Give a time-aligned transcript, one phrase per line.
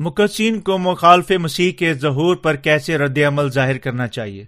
[0.00, 4.44] مقصین کو مخالف مسیح کے ظہور پر کیسے رد عمل ظاہر کرنا چاہیے؟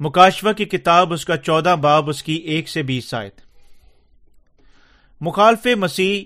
[0.00, 3.40] مکاشفہ کی کتاب اس کا چودہ باب، اس کی ایک سے بیس آیت۔
[5.20, 6.24] مخالف مسیح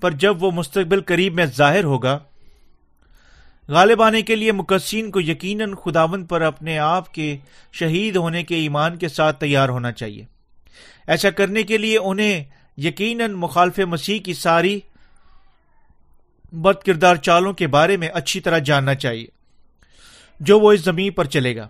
[0.00, 2.18] پر جب وہ مستقبل قریب میں ظاہر ہوگا،
[3.68, 7.36] غالب آنے کے لیے مقصین کو یقیناً خداون پر اپنے آپ کے
[7.72, 10.24] شہید ہونے کے ایمان کے ساتھ تیار ہونا چاہیے۔
[11.06, 12.44] ایسا کرنے کے لیے انہیں
[12.76, 14.80] یقیناً مخالف مسیح کی ساری
[16.52, 19.26] بد کردار چالوں کے بارے میں اچھی طرح جاننا چاہیے۔
[20.40, 21.68] جو وہ اس زمین پر چلے گا۔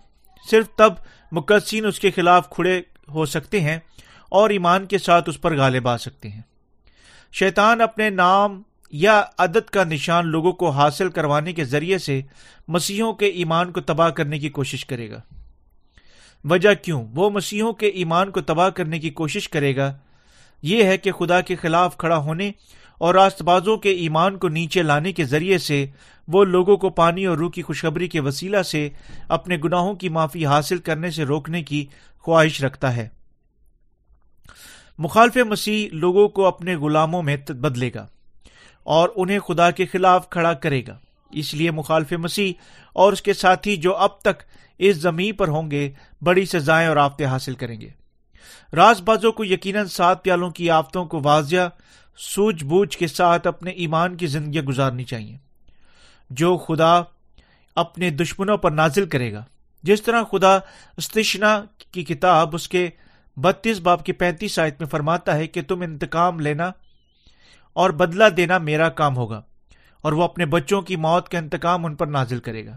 [0.51, 0.93] صرف تب
[1.33, 3.79] مقدسین اس کے خلاف کھڑے ہو سکتے ہیں
[4.29, 6.43] اور ایمان کے ساتھ اس پر غالب آ سکتے ہیں۔
[7.33, 12.23] شیطان اپنے نام یا عدد کا نشان لوگوں کو حاصل کروانے کے ذریعے سے
[12.69, 15.21] مسیحوں کے ایمان کو تباہ کرنے کی کوشش کرے گا۔
[16.45, 19.97] وجہ کیوں؟ وہ مسیحوں کے ایمان کو تباہ کرنے کی کوشش کرے گا۔
[20.63, 22.51] یہ ہے کہ خدا کے خلاف کھڑا ہونے
[22.99, 25.87] اور راست بازوں کے ایمان کو نیچے لانے کے ذریعے سے
[26.29, 28.89] وہ لوگوں کو پانی اور روح کی خوشخبری کے وسیلہ سے
[29.29, 31.87] اپنے گناہوں کی معافی حاصل کرنے سے روکنے کی
[32.19, 33.09] خواہش رکھتا ہے۔
[34.99, 38.07] مخالف مسیح لوگوں کو اپنے غلاموں میں بدلے گا
[38.85, 40.99] اور انہیں خدا کے خلاف کھڑا کرے گا۔
[41.31, 42.53] اس لیے مخالف مسیح
[42.93, 44.43] اور اس کے ساتھی جو اب تک
[44.79, 45.91] اس زمین پر ہوں گے،
[46.23, 47.89] بڑی سزائیں اور آفتے حاصل کریں گے۔
[48.73, 51.69] راز بازوں کو یقیناً سات پیالوں کی آفتوں کو واضح
[52.19, 55.37] سوجھ بوجھ کے ساتھ اپنے ایمان کی زندگی گزارنی چاہیے۔
[56.31, 57.03] جو خدا
[57.77, 59.45] اپنے دشمنوں پر نازل کرے گا۔
[59.83, 60.59] جس طرح خدا
[60.97, 62.91] استشنا کی کتاب اس کے
[63.37, 66.73] بتیس باپ کی پینتیس آیت میں فرماتا ہے کہ تم انتقام لینا
[67.73, 69.43] اور بدلہ دینا میرا کام ہوگا
[70.03, 72.77] اور وہ اپنے بچوں کی موت کا انتقام ان پر نازل کرے گا۔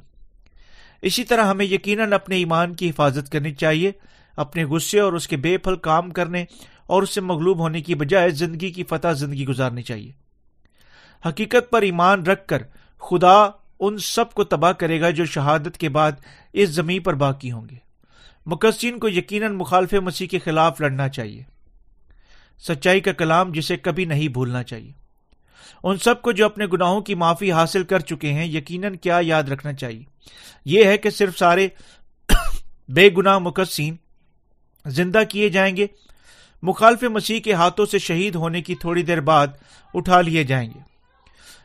[1.02, 3.92] اسی طرح ہمیں یقیناً اپنے ایمان کی حفاظت کرنی چاہیے،
[4.38, 6.46] اپنے غصے اور اس کے بے پھل کام کرنے
[6.92, 10.12] اور اس سے مغلوب ہونے کی بجائے زندگی کی فتح زندگی گزارنی چاہیے۔
[11.26, 12.64] حقیقت پر ایمان رکھ کر
[13.00, 16.12] خدا ان سب کو تباہ کرے گا جو شہادت کے بعد
[16.54, 17.76] اس زمین پر باقی ہوں گے۔
[18.46, 21.44] مقصین کو یقیناً مخالف مسیح کے خلاف لڑنا چاہیے۔
[22.68, 24.92] سچائی کا کلام جسے کبھی نہیں بھولنا چاہیے۔
[25.84, 29.44] ان سب کو جو اپنے گناہوں کی معافی حاصل کر چکے ہیں، یقیناً کیا یاد
[29.44, 30.04] رکھنا چاہیے۔
[30.66, 31.68] یہ ہے کہ صرف سارے
[32.90, 33.96] بے گناہ مقصین
[34.86, 35.88] زندہ کیے جائیں گے
[36.62, 39.48] مخالف مسیح کے ہاتھوں سے شہید ہونے کی تھوڑی دیر بعد
[39.94, 40.80] اٹھا لیے جائیں گے۔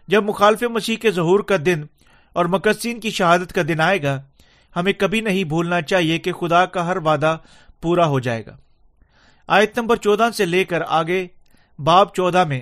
[0.09, 1.83] جب مخالف مسیح کے ظہور کا دن
[2.33, 4.23] اور مقصین کی شہادت کا دن آئے گا،
[4.77, 7.37] ہمیں کبھی نہیں بھولنا چاہیے کہ خدا کا ہر وعدہ
[7.81, 8.57] پورا ہو جائے گا۔
[9.49, 11.27] آیت نمبر چودہ سے لے کر آگے
[11.79, 12.61] باب چودہ میں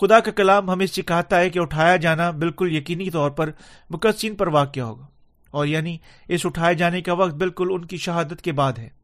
[0.00, 3.50] خدا کا کلام ہمیں سکھاتا ہے کہ اٹھایا جانا بالکل یقینی طور پر
[3.90, 5.06] مقصین پر واقع ہوگا
[5.50, 9.01] اور یعنی اس اٹھائے جانے کا وقت بالکل ان کی شہادت کے بعد ہے۔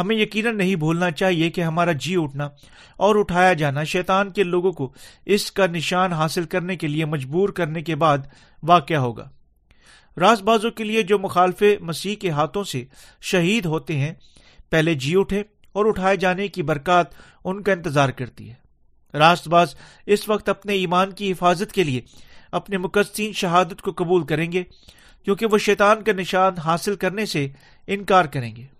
[0.00, 2.48] ہمیں یقیناً نہیں بھولنا چاہیے کہ ہمارا جی اٹھنا
[2.96, 4.92] اور اٹھایا جانا شیطان کے لوگوں کو
[5.26, 8.18] اس کا نشان حاصل کرنے کے لیے مجبور کرنے کے بعد
[8.62, 9.28] واقع ہوگا۔
[10.16, 12.84] راز بازوں کے لیے جو مخالف مسیح کے ہاتھوں سے
[13.20, 14.12] شہید ہوتے ہیں،
[14.70, 17.06] پہلے جی اٹھے اور اٹھائے جانے کی برکات
[17.44, 18.54] ان کا انتظار کرتی ہے۔
[19.18, 19.74] راست باز
[20.06, 22.00] اس وقت اپنے ایمان کی حفاظت کے لیے
[22.52, 24.62] اپنے مقصین شہادت کو قبول کریں گے،
[25.24, 27.48] کیونکہ وہ شیطان کا نشان حاصل کرنے سے
[27.86, 28.79] انکار کریں گے۔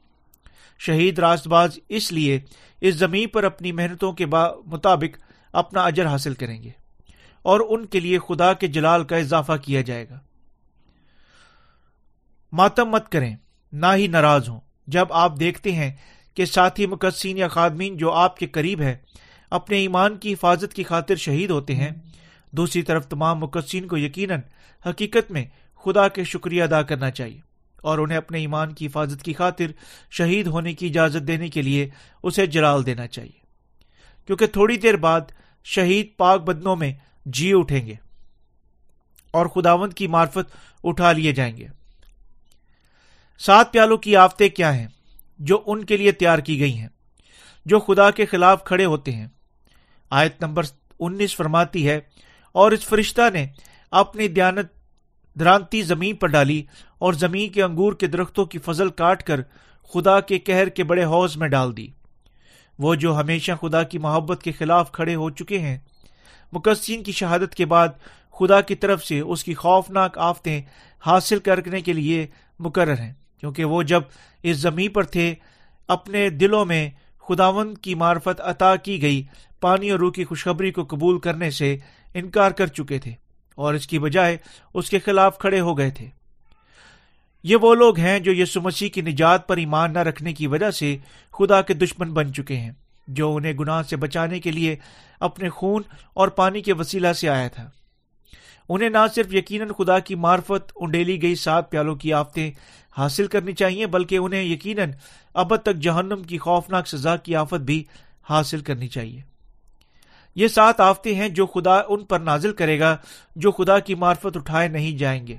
[0.86, 2.40] شہید راست باز اس لیے
[2.80, 4.26] اس زمین پر اپنی محنتوں کے
[4.66, 5.18] مطابق
[5.52, 6.70] اپنا اجر حاصل کریں گے
[7.42, 10.18] اور ان کے لیے خدا کے جلال کا اضافہ کیا جائے گا۔
[12.52, 13.36] ماتم مت کریں،
[13.72, 15.92] نہ ہی ناراض ہوں۔ جب آپ دیکھتے ہیں
[16.34, 18.96] کہ ساتھی مقصین یا خادمین جو آپ کے قریب ہے
[19.50, 21.90] اپنے ایمان کی حفاظت کی خاطر شہید ہوتے ہیں،
[22.50, 24.40] دوسری طرف تمام مقصین کو یقیناً
[24.86, 25.44] حقیقت میں
[25.84, 27.49] خدا کے شکریہ ادا کرنا چاہیے۔
[27.82, 29.72] اور انہیں اپنے ایمان کی حفاظت کی خاطر
[30.10, 31.88] شہید ہونے کی اجازت دینے کے لیے
[32.22, 33.38] اسے جلال دینا چاہیے۔
[34.28, 35.32] کیونکہ تھوڑی دیر بعد
[35.66, 36.92] شہید پاک بدنوں میں
[37.26, 37.94] جی اٹھیں گے
[39.30, 41.66] اور خداوند کی معرفت اٹھا لیے جائیں گے۔
[43.40, 44.86] سات پیالوں کی آفتیں کیا ہیں
[45.38, 46.88] جو ان کے لیے تیار کی گئی ہیں،
[47.66, 49.26] جو خدا کے خلاف کھڑے ہوتے ہیں؟
[50.10, 50.62] آیت نمبر
[50.98, 51.98] انیس فرماتی ہے،
[52.54, 53.46] اور اس فرشتہ نے
[53.92, 54.72] اپنی دیانت
[55.36, 56.62] درانتی زمین پر ڈالی
[56.98, 59.40] اور زمین کے انگور کے درختوں کی فضل کاٹ کر
[59.94, 61.86] خدا کے کہر کے بڑے حوض میں ڈال دی۔
[62.78, 65.78] وہ جو ہمیشہ خدا کی محبت کے خلاف کھڑے ہو چکے ہیں
[66.52, 67.88] مقصین کی شہادت کے بعد
[68.38, 70.60] خدا کی طرف سے اس کی خوفناک آفتیں
[71.06, 72.26] حاصل کرنے کے لیے
[72.58, 74.02] مقرر ہیں، کیونکہ وہ جب
[74.42, 75.34] اس زمین پر تھے،
[75.88, 76.88] اپنے دلوں میں
[77.28, 79.22] خداون کی معرفت عطا کی گئی،
[79.60, 81.76] پانی اور روح کی خوشخبری کو قبول کرنے سے
[82.14, 83.12] انکار کر چکے تھے۔
[83.60, 84.36] اور اس کی بجائے
[84.74, 86.08] اس کے خلاف کھڑے ہو گئے تھے۔
[87.42, 90.70] یہ وہ لوگ ہیں جو یسو مسیح کی نجات پر ایمان نہ رکھنے کی وجہ
[90.70, 90.96] سے
[91.32, 92.72] خدا کے دشمن بن چکے ہیں،
[93.08, 94.76] جو انہیں گناہ سے بچانے کے لیے
[95.20, 97.68] اپنے خون اور پانی کے وسیلہ سے آیا تھا۔
[98.68, 102.50] انہیں نہ صرف یقیناً خدا کی معرفت، انڈیلی گئی سات پیالوں کی آفتیں
[102.98, 104.92] حاصل کرنی چاہیے، بلکہ انہیں یقیناً
[105.34, 107.84] اب تک جہنم کی خوفناک سزا کی آفت بھی
[108.30, 109.29] حاصل کرنی چاہیے۔
[110.34, 112.96] یہ سات آفتے ہیں جو خدا ان پر نازل کرے گا،
[113.36, 115.36] جو خدا کی معرفت اٹھائے نہیں جائیں گے۔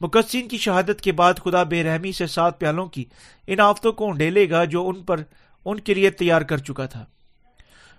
[0.00, 3.04] مقصین کی شہادت کے بعد خدا بے رحمی سے سات پیالوں کی
[3.46, 5.20] ان آفتوں کو ڈیلے گا جو ان پر،
[5.64, 7.04] ان کے لیے تیار کر چکا تھا۔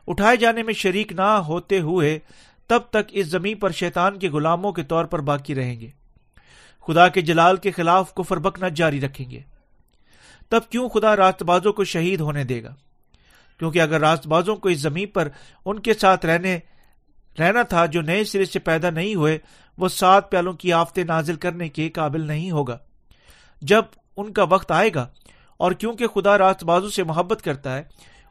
[0.08, 2.20] اٹھائے جانے میں شریک نہ ہوتے ہوئے
[2.68, 5.90] تب تک اس زمین پر شیطان کے غلاموں کے طور پر باقی رہیں گے۔
[6.88, 9.40] خدا کے جلال کے خلاف کفر بکنا جاری رکھیں گے۔
[10.50, 12.76] تب کیوں خدا راست بازوں کو شہید ہونے دے گا؟
[13.60, 15.28] کیونکہ اگر راست بازوں کو اس زمین پر
[15.66, 16.60] ان کے ساتھ رہنے،
[17.40, 19.38] رہنا تھا جو نئے سرے سے پیدا نہیں ہوئے،
[19.78, 22.78] وہ سات پیالوں کی آفتے نازل کرنے کے قابل نہیں ہوگا۔
[23.62, 23.84] جب
[24.18, 25.08] ان کا وقت آئے گا
[25.58, 27.84] اور کیونکہ خدا راست بازو سے محبت کرتا ہے،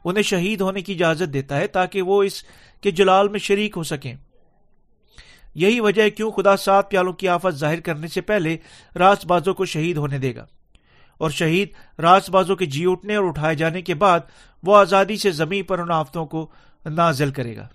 [0.04, 2.44] انہیں شہید ہونے کی اجازت دیتا ہے تاکہ وہ اس
[2.80, 4.14] کے جلال میں شریک ہو سکیں۔
[5.54, 8.56] یہی وجہ ہے کیوں خدا سات پیالوں کی آفت ظاہر کرنے سے پہلے
[8.98, 10.46] راست بازوں کو شہید ہونے دے گا۔
[11.22, 14.20] اور شہید راست بازوں کے جی اٹھنے اور اٹھائے جانے کے بعد
[14.62, 16.46] وہ آزادی سے زمین پر ان آفتوں کو
[16.86, 17.68] نازل کرے گا۔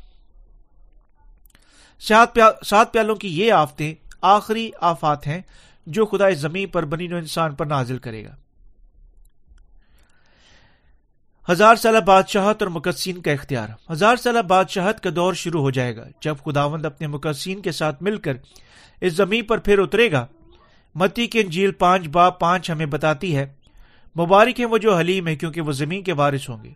[2.01, 5.41] سات پیالوں کی یہ آفتیں آخری آفات ہیں
[5.87, 8.35] جو خدا اس زمین پر بنی نو انسان پر نازل کرے گا۔
[11.51, 15.95] ہزار سالہ بادشاہت اور مقدسین کا اختیار۔ ہزار سالہ بادشاہت کا دور شروع ہو جائے
[15.95, 18.33] گا جب خداوند اپنے مقدسین کے ساتھ مل کر
[19.01, 20.25] اس زمین پر پھر اترے گا۔
[20.99, 23.53] متی کی انجیل پانچ با پانچ ہمیں بتاتی ہے۔
[24.19, 26.73] مبارک ہیں وہ جو حلیم ہے کیونکہ وہ زمین کے وارث ہوں گے۔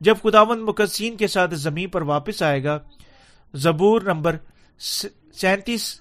[0.00, 2.78] جب خداوند مقدسین کے ساتھ زمین پر واپس آئے گا،
[3.54, 4.36] زبور نمبر
[5.32, 6.00] سینتیس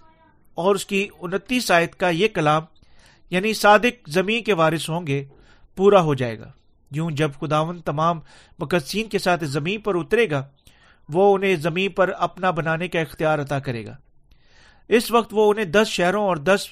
[0.55, 2.63] اور اس کی انتیس آیت کا یہ کلام
[3.29, 5.25] یعنی صادق زمین کے وارث ہوں گے،
[5.75, 6.51] پورا ہو جائے گا۔
[6.91, 8.19] یوں جب خداون تمام
[8.59, 10.43] مقدسین کے ساتھ زمین پر اترے گا،
[11.09, 13.95] وہ انہیں زمین پر اپنا بنانے کا اختیار عطا کرے گا۔
[14.89, 16.67] اس وقت وہ انہیں دس شہروں اور دس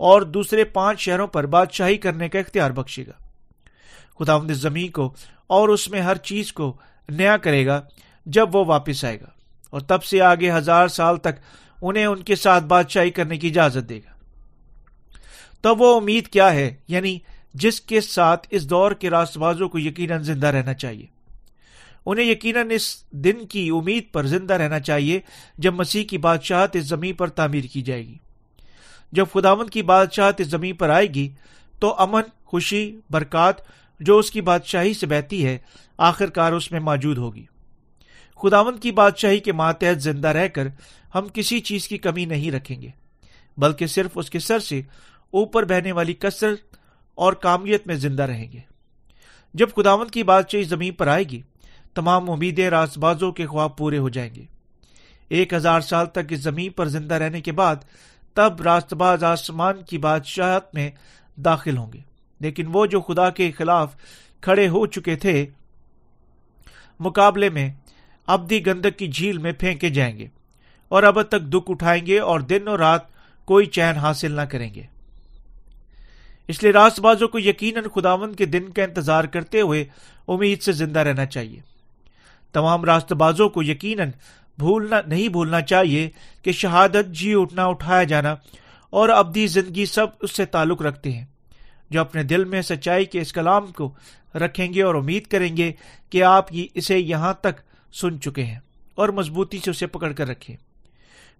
[0.00, 5.14] اور دوسرے پانچ شہروں پر بادشاہی کرنے کا اختیار بخشے گا۔ خدا خداوند زمین کو
[5.46, 6.76] اور اس میں ہر چیز کو
[7.08, 7.80] نیا کرے گا
[8.26, 9.26] جب وہ واپس آئے گا،
[9.70, 11.40] اور تب سے آگے ہزار سال تک
[11.82, 14.12] انہیں ان کے ساتھ بادشاہی کرنے کی اجازت دے گا۔
[15.60, 17.18] تب وہ امید کیا ہے؟ یعنی
[17.54, 21.06] جس کے ساتھ اس دور کے راست بازوں کو یقیناً زندہ رہنا چاہیے۔
[22.06, 25.20] انہیں یقیناً اس دن کی امید پر زندہ رہنا چاہیے
[25.58, 28.18] جب مسیح کی بادشاہت اس زمین پر تعمیر کی جائے گی۔
[29.12, 31.28] جب خداون کی بادشاہت اس زمین پر آئے گی،
[31.80, 33.54] تو امن، خوشی، برکات
[34.00, 35.58] جو اس کی بادشاہی سے بہتی ہے،
[35.98, 37.44] آخر کار اس میں موجود ہوگی۔
[38.42, 40.68] خداون کی بادشاہی کے ماتحت زندہ رہ کر
[41.14, 42.88] ہم کسی چیز کی کمی نہیں رکھیں گے،
[43.56, 44.82] بلکہ صرف اس کے سر سے
[45.30, 46.76] اوپر بہنے والی کثرت
[47.14, 48.60] اور کامیت میں زندہ رہیں گے۔
[49.54, 51.42] جب خداون کی بادشاہی زمین پر آئے گی،
[51.94, 54.44] تمام امیدیں راست بازوں کے خواب پورے ہو جائیں گے۔
[55.28, 57.76] ایک ہزار سال تک اس زمین پر زندہ رہنے کے بعد
[58.34, 60.90] تب راست باز آسمان کی بادشاہت میں
[61.36, 61.98] داخل ہوں گے۔
[62.40, 63.96] لیکن وہ جو خدا کے خلاف
[64.40, 65.46] کھڑے ہو چکے تھے،
[67.00, 67.70] مقابلے میں
[68.26, 70.26] ابدی گندک کی جھیل میں پھینکے جائیں گے
[70.88, 73.00] اور اب تک دکھ اٹھائیں گے اور دن اور رات
[73.44, 74.82] کوئی چین حاصل نہ کریں گے۔
[76.48, 79.84] اس لیے راست بازوں کو یقیناً خداون کے دن کا انتظار کرتے ہوئے
[80.28, 81.60] امید سے زندہ رہنا چاہیے۔
[82.52, 84.10] تمام راست بازوں کو یقیناً
[84.60, 86.10] بھولنا نہیں بھولنا چاہیے
[86.42, 88.34] کہ شہادت جی اٹھنا اٹھایا جانا
[88.90, 91.24] اور ابدی زندگی سب اس سے تعلق رکھتے ہیں۔
[91.90, 93.94] جو اپنے دل میں سچائی کے اس کلام کو
[94.34, 95.72] رکھیں گے اور امید کریں گے
[96.10, 97.60] کہ آپ اسے یہاں تک
[97.92, 98.58] سن چکے ہیں
[98.94, 100.56] اور مضبوطی سے اسے پکڑ کر رکھیں۔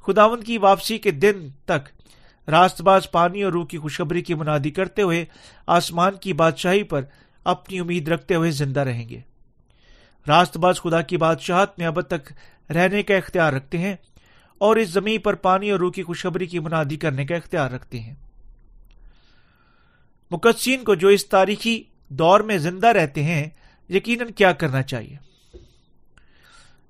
[0.07, 1.89] خداون کی واپسی کے دن تک
[2.49, 5.25] راست باز پانی اور روح کی خوشخبری کی منادی کرتے ہوئے
[5.67, 7.03] آسمان کی بادشاہی پر
[7.45, 9.21] اپنی امید رکھتے ہوئے زندہ رہیں گے۔
[10.29, 12.33] راست باز خدا کی بادشاہت میں اب تک
[12.75, 13.97] رہنے کا اختیار رکھتے ہیں
[14.59, 18.01] اور اس زمین پر پانی اور روح کی خوشخبری کی منادی کرنے کا اختیار رکھتے
[18.01, 18.15] ہیں۔
[20.31, 23.47] مقدسین کو جو اس تاریخی دور میں زندہ رہتے ہیں،
[23.89, 25.17] یقیناً کیا کرنا چاہیے؟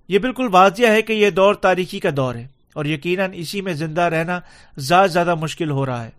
[0.09, 3.73] یہ بالکل واضح ہے کہ یہ دور تاریخی کا دور ہے اور یقیناً اسی میں
[3.73, 4.41] زندہ رہنا
[4.77, 6.11] زیادہ زیادہ مشکل ہو رہا ہے۔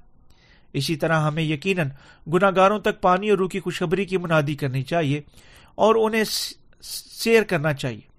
[0.74, 1.90] اسی طرح ہمیں یقیناً
[2.34, 5.22] گناہ گاروں تک پانی اور روح کی خوشخبری کی منادی کرنی چاہیے
[5.76, 6.24] اور انہیں
[6.84, 8.11] سیر کرنا چاہیے۔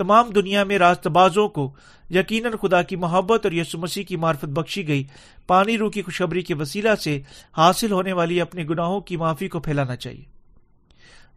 [0.00, 1.74] تمام دنیا میں راست بازوں کو
[2.10, 5.04] یقیناً خدا کی محبت اور یسو مسیح کی معرفت بخشی گئی۔
[5.46, 7.20] پانی روح کی خوشخبری کے وسیلہ سے
[7.56, 10.24] حاصل ہونے والی اپنے گناہوں کی معافی کو پھیلانا چاہیے۔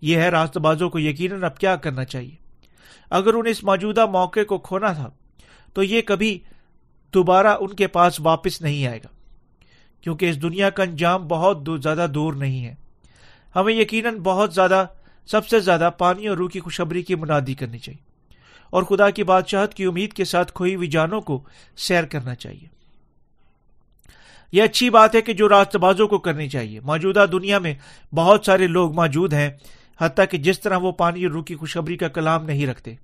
[0.01, 2.35] یہ ہے راست بازوں کو یقیناً اب کیا کرنا چاہیے۔
[3.09, 5.09] اگر انہیں اس موجودہ موقع کو کھونا تھا
[5.73, 6.39] تو یہ کبھی
[7.13, 9.09] دوبارہ ان کے پاس واپس نہیں آئے گا۔
[10.01, 12.75] کیونکہ اس دنیا کا انجام بہت زیادہ دور نہیں ہے۔
[13.55, 14.85] ہمیں یقیناً بہت زیادہ
[15.25, 18.12] سب سے زیادہ پانی اور روح کی خوشبری کی منادی کرنی چاہیے۔
[18.73, 21.43] اور خدا کی بادشاہت کی امید کے ساتھ کھوئی ہوئی جانوں کو
[21.77, 22.67] سیر کرنا چاہیے۔
[24.51, 27.73] یہ اچھی بات ہے کہ جو راست بازوں کو کرنی چاہیے۔ موجودہ دنیا میں
[28.15, 29.49] بہت سارے لوگ موجود ہیں،
[30.01, 32.95] حتیٰ کہ جس طرح وہ پانی اور روح کی خوشخبری کا کلام نہیں رکھتے،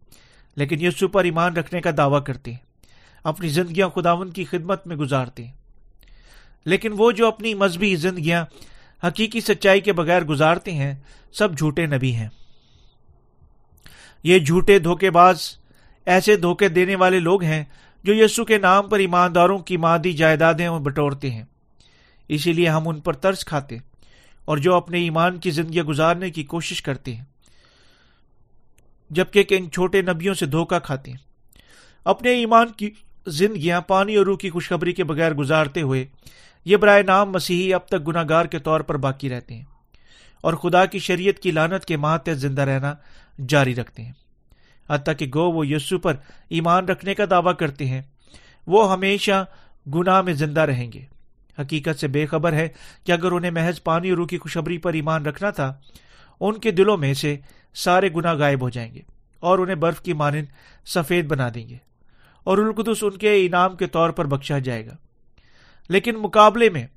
[0.56, 2.58] لیکن یسو پر ایمان رکھنے کا دعویٰ کرتے ہیں،
[3.24, 5.54] اپنی زندگیاں خداون کی خدمت میں گزارتے ہیں۔
[6.66, 8.46] لیکن وہ جو اپنی مذہبی زندگیاں
[9.04, 10.96] حقیقی سچائی کے بغیر گزارتے ہیں،
[11.32, 12.30] سب جھوٹے نبی ہیں۔
[14.24, 15.42] یہ جھوٹے دھوکے باز
[16.06, 17.64] ایسے دھوکے دینے والے لوگ ہیں
[18.04, 21.44] جو یسو کے نام پر ایمانداروں کی مادی جائیدادیں بٹورتے ہیں۔
[22.28, 23.78] اسی لیے ہم ان پر ترس کھاتے
[24.46, 27.24] اور جو اپنے ایمان کی زندگی گزارنے کی کوشش کرتے ہیں۔
[29.10, 31.18] جبکہ کہ ان چھوٹے نبیوں سے دھوکہ کھاتے ہیں۔
[32.06, 32.90] اپنے ایمان کی
[33.28, 36.06] زندگیاں پانی اور روح کی خوشخبری کے بغیر گزارتے ہوئے
[36.66, 39.64] یہ برائے نام مسیحی اب تک گناہ گار کے طور پر باقی رہتے ہیں۔
[40.42, 42.96] اور خدا کی شریعت کی لانت کے ماتحت زندہ رہنا
[43.48, 44.14] جاری رکھتے ہیں۔
[44.90, 46.14] حتیٰ کہ گو وہ یسو پر
[46.50, 48.02] ایمان رکھنے کا دعویٰ کرتے ہیں۔
[48.68, 49.46] وہ ہمیشہ
[49.96, 51.02] گناہ میں زندہ رہیں گے۔
[51.60, 52.68] حقیقت سے بے خبر ہے
[53.04, 55.74] کہ اگر انہیں محض پانی اور روح کی خوشبری پر ایمان رکھنا تھا،
[56.40, 57.38] ان کے دلوں میں سے
[57.74, 59.02] سارے گناہ غائب ہو جائیں گے
[59.40, 60.46] اور انہیں برف کی مانند
[60.86, 61.78] سفید بنا دیں گے
[62.44, 64.96] اور القدس ان کے انعام کے طور پر بخشا جائے گا۔
[65.90, 66.88] لیکن مقابلے میں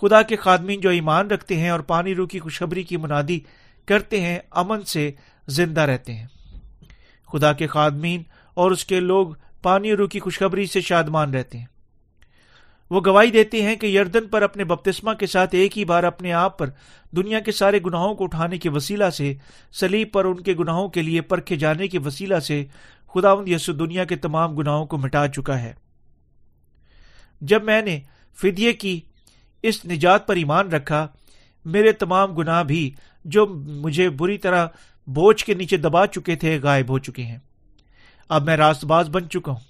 [0.00, 3.40] خدا کے خادمین جو ایمان رکھتے ہیں اور پانی روح کی خوشخبری کی منادی
[3.86, 5.10] کرتے ہیں، امن سے
[5.48, 6.26] زندہ رہتے ہیں۔
[7.32, 8.22] خدا کے خادمین
[8.54, 9.26] اور اس کے لوگ
[9.62, 11.66] پانی روح کی خوشخبری سے شادمان رہتے ہیں۔
[12.90, 16.32] وہ گواہی دیتے ہیں کہ یردن پر اپنے بپتسما کے ساتھ ایک ہی بار اپنے
[16.32, 16.70] آپ پر
[17.16, 19.34] دنیا کے سارے گناہوں کو اٹھانے کے وسیلہ سے
[19.72, 22.64] سلیب پر ان کے گناہوں کے لیے پرکھے جانے کے وسیلہ سے
[23.14, 25.72] خدا یسو دنیا کے تمام گناہوں کو مٹا چکا ہے۔
[27.40, 28.00] جب میں نے
[28.42, 29.00] فدیے کی
[29.62, 31.08] اس نجات پر ایمان رکھا،
[31.64, 34.66] میرے تمام گناہ بھی جو مجھے بری طرح
[35.06, 37.38] بوجھ کے نیچے دبا چکے تھے غائب ہو چکے ہیں۔
[38.28, 39.60] اب میں راست باز بن چکا ہوں۔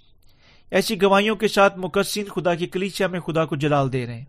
[0.70, 4.24] ایسی گواہیوں کے ساتھ مقصین خدا کی کلیچیا میں خدا کو جلال دے رہے ہیں۔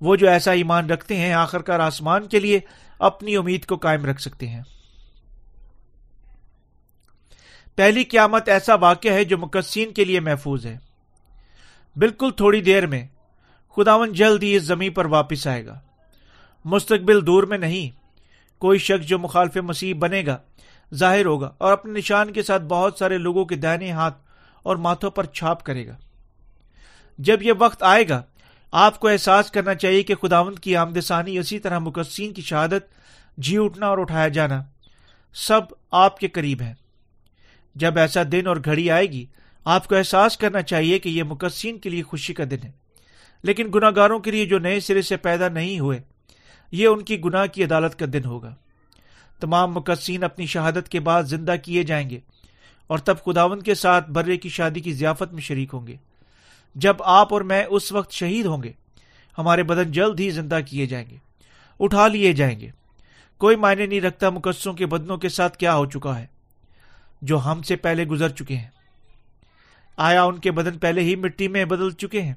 [0.00, 2.60] وہ جو ایسا ایمان رکھتے ہیں، آخر کار آسمان کے لیے
[2.98, 4.62] اپنی امید کو قائم رکھ سکتے ہیں۔
[7.76, 10.78] پہلی قیامت ایسا واقعہ ہے جو مقصین کے لیے محفوظ ہے۔
[11.96, 13.06] بالکل تھوڑی دیر میں
[13.76, 15.80] خداون جلد ہی اس زمین پر واپس آئے گا۔
[16.64, 17.90] مستقبل دور میں نہیں،
[18.58, 20.38] کوئی شخص جو مخالف مسیح بنے گا،
[20.94, 24.18] ظاہر ہوگا اور اپنے نشان کے ساتھ بہت سارے لوگوں کے دہنے ہاتھ
[24.62, 25.96] اور ماتھوں پر چھاپ کرے گا۔
[27.18, 28.22] جب یہ وقت آئے گا،
[28.72, 32.82] آپ کو احساس کرنا چاہیے کہ خداوند کی آمدسانی اسی طرح مقصین کی شہادت
[33.38, 34.62] جی اٹھنا اور اٹھایا جانا
[35.34, 36.74] سب آپ کے قریب ہے
[37.74, 39.26] جب ایسا دن اور گھڑی آئے گی،
[39.64, 42.83] آپ کو احساس کرنا چاہیے کہ یہ مقصین کے لیے خوشی کا دن ہے۔
[43.44, 46.00] لیکن گناہ گاروں کے لیے جو نئے سرے سے پیدا نہیں ہوئے،
[46.72, 48.54] یہ ان کی گناہ کی عدالت کا دن ہوگا۔
[49.40, 52.18] تمام مقصین اپنی شہادت کے بعد زندہ کیے جائیں گے
[52.86, 55.96] اور تب خداون کے ساتھ برے کی شادی کی ضیافت میں شریک ہوں گے۔
[56.74, 58.72] جب آپ اور میں اس وقت شہید ہوں گے،
[59.38, 61.16] ہمارے بدن جلد ہی زندہ کیے جائیں گے،
[61.80, 62.70] اٹھا لیے جائیں گے۔
[63.38, 66.26] کوئی معنی نہیں رکھتا مقصوں کے بدنوں کے ساتھ کیا ہو چکا ہے،
[67.22, 68.70] جو ہم سے پہلے گزر چکے ہیں۔
[69.96, 72.34] آیا ان کے بدن پہلے ہی مٹی میں بدل چکے ہیں؟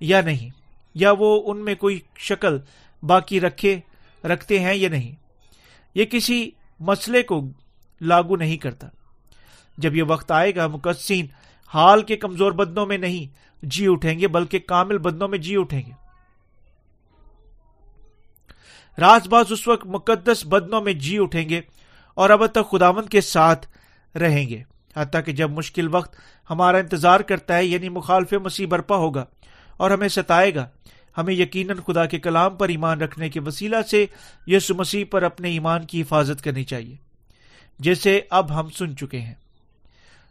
[0.00, 0.50] یا نہیں؟
[0.94, 2.58] یا وہ ان میں کوئی شکل
[3.02, 3.80] باقی رکھے،
[4.24, 5.14] رکھتے ہیں یا نہیں؟
[5.94, 6.50] یہ کسی
[6.80, 7.40] مسئلے کو
[8.00, 8.88] لاگو نہیں کرتا۔
[9.78, 11.26] جب یہ وقت آئے گا مقصین
[11.74, 15.82] حال کے کمزور بدنوں میں نہیں جی اٹھیں گے، بلکہ کامل بدنوں میں جی اٹھیں
[15.86, 15.92] گے۔
[19.00, 21.60] راز باز اس وقت مقدس بدنوں میں جی اٹھیں گے
[22.14, 23.66] اور اب تک خداوند کے ساتھ
[24.16, 24.62] رہیں گے۔
[24.96, 26.16] حتیٰ کہ جب مشکل وقت
[26.50, 29.24] ہمارا انتظار کرتا ہے یعنی مخالف مسیح برپا ہوگا
[29.76, 30.66] اور ہمیں ستائے گا۔
[31.18, 34.06] ہمیں یقیناً خدا کے کلام پر ایمان رکھنے کے وسیلہ سے
[34.46, 36.96] یسو مسیح پر اپنے ایمان کی حفاظت کرنی چاہیے،
[37.78, 39.34] جیسے اب ہم سن چکے ہیں۔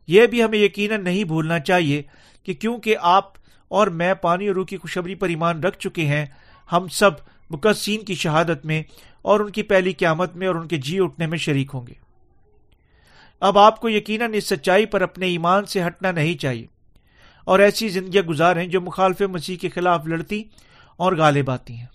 [0.07, 2.01] یہ بھی ہمیں یقیناً نہیں بھولنا چاہیے
[2.43, 3.33] کہ کیونکہ آپ
[3.67, 6.25] اور میں پانی اور روح کی خوشبری پر ایمان رکھ چکے ہیں،
[6.71, 7.11] ہم سب
[7.49, 8.83] مقصین کی شہادت میں
[9.21, 11.93] اور ان کی پہلی قیامت میں اور ان کے جی اٹھنے میں شریک ہوں گے۔
[13.41, 16.74] اب آپ کو یقیناً اس سچائی پر اپنے ایمان سے ہٹنا نہیں چاہیے۔
[17.45, 20.43] اور ایسی زندگیاں گزاریں جو مخالف مسیح کے خلاف لڑتی
[20.97, 21.85] اور غالب آتی ہیں۔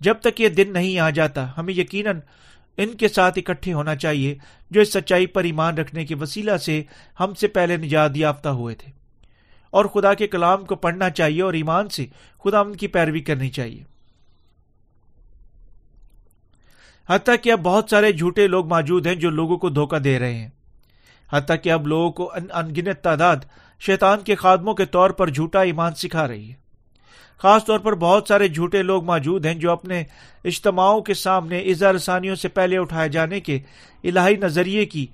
[0.00, 2.20] جب تک یہ دن نہیں آ جاتا، ہمیں یقیناً
[2.76, 4.38] ان کے ساتھ اکٹھے ہونا چاہیے
[4.70, 6.82] جو اس سچائی پر ایمان رکھنے کے وسیلہ سے
[7.20, 8.92] ہم سے پہلے نجات یافتہ ہوئے تھے۔
[9.70, 12.06] اور خدا کے کلام کو پڑھنا چاہیے اور ایمان سے
[12.44, 13.82] خدا ان کی پیروی کرنی چاہیے۔
[17.08, 20.34] حتیٰ کہ اب بہت سارے جھوٹے لوگ موجود ہیں جو لوگوں کو دھوکہ دے رہے
[20.34, 20.48] ہیں۔
[21.30, 23.36] حتیٰ کہ اب لوگوں کو انگنت تعداد
[23.80, 26.66] شیطان کے خادموں کے طور پر جھوٹا ایمان سکھا رہی ہے۔
[27.38, 30.04] خاص طور پر بہت سارے جھوٹے لوگ موجود ہیں جو اپنے
[30.44, 33.58] اجتماعوں کے سامنے اظہار رسانیوں سے پہلے اٹھائے جانے کے
[34.04, 35.06] الہی نظریے کی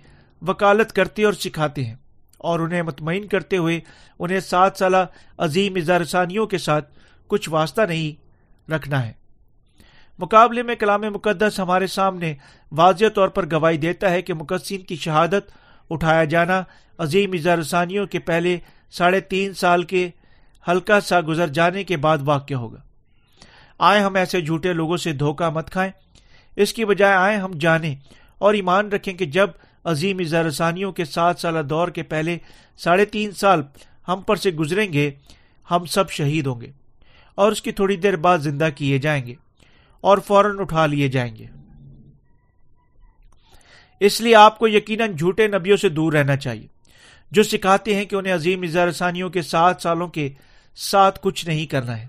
[0.49, 1.95] وکالت کرتے اور سکھاتے ہیں
[2.38, 3.81] اور انہیں مطمئن کرتے ہوئے
[4.19, 4.97] انہیں سات سالہ
[5.38, 8.23] عظیم اظہارثانیوں کے ساتھ کچھ واسطہ نہیں
[8.71, 9.12] رکھنا ہے۔
[10.19, 12.35] مقابلے میں کلام مقدس ہمارے سامنے
[12.73, 15.50] واضح طور پر گواہی دیتا ہے کہ مقدسین کی شہادت
[15.90, 16.62] اٹھایا جانا
[16.98, 18.58] عظیم اظہارثانیوں کے پہلے
[18.90, 20.10] ساڑھے تین سال کے
[20.68, 22.78] ہلکا سا گزر جانے کے بعد واقع ہوگا۔
[23.78, 25.92] آئے ہم ایسے جھوٹے لوگوں سے دھوکہ مت کھائیں۔
[26.56, 27.94] اس کی بجائے آئے ہم جانیں
[28.38, 29.50] اور ایمان رکھیں کہ جب
[29.84, 32.38] عظیم اظہارثانیوں کے سات سالہ دور کے پہلے
[32.78, 33.62] ساڑھے تین سال
[34.08, 35.10] ہم پر سے گزریں گے،
[35.70, 36.70] ہم سب شہید ہوں گے
[37.34, 39.34] اور اس کی تھوڑی دیر بعد زندہ کیے جائیں گے
[40.00, 41.46] اور فوراً اٹھا لیے جائیں گے۔
[44.02, 46.66] اس لیے آپ کو یقیناً جھوٹے نبیوں سے دور رہنا چاہیے،
[47.30, 50.30] جو سکھاتے ہیں کہ انہیں عظیم اظہارثانیوں کے سات سالوں کے
[50.76, 52.06] ساتھ کچھ نہیں کرنا ہے۔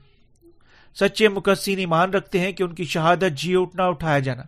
[0.96, 4.44] سچے مقصین ایمان رکھتے ہیں کہ ان کی شہادت جی اٹھنا اٹھایا جانا۔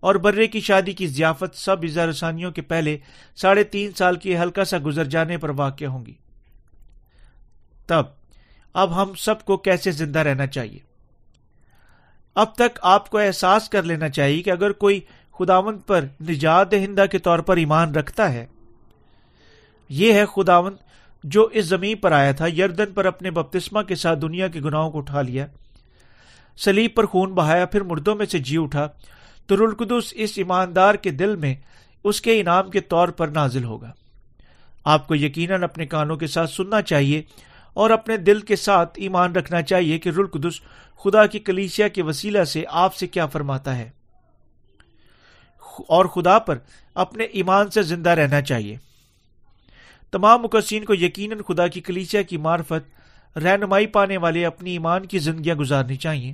[0.00, 2.98] اور برے کی شادی کی ضیافت سب اظہارثانیوں کے پہلے
[3.36, 6.14] ساڑھے تین سال کی ہلکا سا گزر جانے پر واقع ہوں گی۔
[7.86, 8.04] تب،
[8.74, 10.78] اب ہم سب کو کیسے زندہ رہنا چاہیے؟
[12.34, 15.00] اب تک آپ کو احساس کر لینا چاہیے کہ اگر کوئی
[15.38, 18.46] خداون پر نجات دہندہ کے طور پر ایمان رکھتا ہے۔
[19.88, 20.72] یہ ہے خداون
[21.24, 24.90] جو اس زمین پر آیا تھا، یردن پر اپنے بپتسما کے ساتھ دنیا کے گناہوں
[24.90, 25.46] کو اٹھا لیا۔
[26.56, 28.88] سلیب پر خون بہایا، پھر مردوں میں سے جی اٹھا۔
[29.46, 31.54] تو رلقدس اس ایماندار کے دل میں
[32.04, 33.92] اس کے انعام کے طور پر نازل ہوگا۔
[34.84, 37.22] آپ کو یقیناً اپنے کانوں کے ساتھ سننا چاہیے
[37.74, 40.60] اور اپنے دل کے ساتھ ایمان رکھنا چاہیے کہ رلقدس
[41.04, 43.90] خدا کی کلیسیا کے وسیلہ سے آپ سے کیا فرماتا ہے۔
[45.88, 46.58] اور خدا پر
[46.94, 48.76] اپنے ایمان سے زندہ رہنا چاہیے۔
[50.10, 52.96] تمام مقصین کو یقیناً خدا کی کلیسیا کی معرفت،
[53.38, 56.32] رہنمائی پانے والے اپنی ایمان کی زندگیاں گزارنی چاہیے۔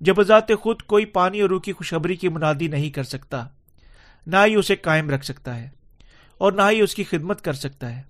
[0.00, 3.46] جب بذات خود کوئی پانی اور روح کی خوشخبری کی منادی نہیں کر سکتا،
[4.26, 5.68] نہ ہی اسے قائم رکھ سکتا ہے
[6.38, 8.02] اور نہ ہی اس کی خدمت کر سکتا ہے۔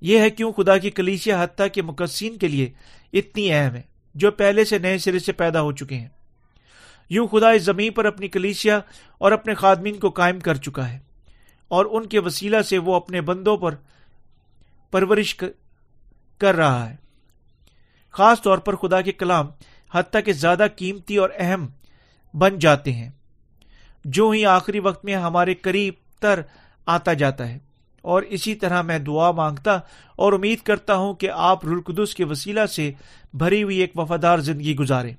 [0.00, 2.70] یہ ہے کیوں خدا کی کلیسیا حتیٰ کے مقصین کے لیے
[3.12, 3.82] اتنی اہم ہے،
[4.14, 6.08] جو پہلے سے نئے سرے سے پیدا ہو چکے ہیں۔
[7.10, 8.80] یوں خدا اس زمین پر اپنی کلیسیا
[9.18, 10.98] اور اپنے خادمین کو قائم کر چکا ہے
[11.68, 13.74] اور ان کے وسیلہ سے وہ اپنے بندوں پر
[14.90, 15.34] پرورش
[16.38, 16.96] کر رہا ہے۔
[18.10, 19.46] خاص طور پر خدا کے کلام
[19.94, 21.66] حتیٰ کہ زیادہ قیمتی اور اہم
[22.34, 23.10] بن جاتے ہیں۔
[24.04, 26.40] جو ہی آخری وقت میں ہمارے قریب تر
[26.86, 27.58] آتا جاتا ہے۔
[28.02, 29.74] اور اسی طرح میں دعا مانگتا
[30.16, 32.92] اور امید کرتا ہوں کہ آپ رلقدس کے وسیلہ سے
[33.34, 35.12] بھری ہوئی ایک وفادار زندگی گزارے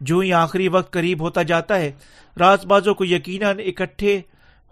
[0.00, 1.92] جو ہی آخری وقت قریب ہوتا جاتا ہے،
[2.38, 4.20] راز بازوں کو یقیناً اکٹھے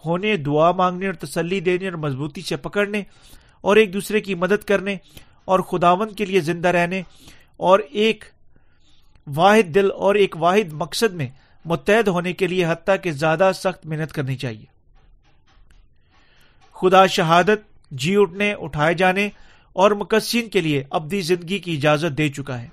[0.04, 3.02] ہونے، دعا مانگنے اور تسلی دینے اور مضبوطی سے پکڑنے
[3.60, 4.96] اور ایک دوسرے کی مدد کرنے
[5.44, 7.02] اور خداون کے لیے زندہ رہنے
[7.56, 8.24] اور ایک
[9.26, 11.28] واحد دل اور ایک واحد مقصد میں
[11.64, 14.64] متحد ہونے کے لیے حتیٰ کہ زیادہ سخت محنت کرنی چاہیے۔
[16.72, 19.28] خدا شہادت جی اٹھنے، اٹھائے جانے
[19.72, 22.68] اور مقصین کے لیے ابدی زندگی کی اجازت دے چکا ہے۔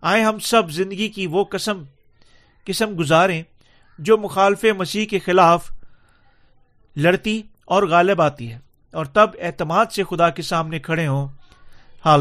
[0.00, 1.82] آئے ہم سب زندگی کی وہ قسم
[2.64, 3.42] قسم گزاریں
[3.98, 5.70] جو مخالف مسیح کے خلاف
[6.96, 8.58] لڑتی اور غالب آتی ہے۔
[8.92, 11.28] اور تب اعتماد سے خدا کے سامنے کھڑے ہوں۔
[12.06, 12.18] ہاں